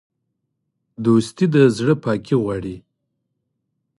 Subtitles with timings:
[1.03, 2.75] دوستي د زړه پاکي غواړي.